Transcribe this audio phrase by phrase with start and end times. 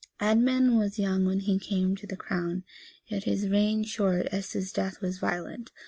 [0.19, 2.63] Edmund was young when he came to the crown;
[3.05, 5.69] yet was his reign short, as his death was violent.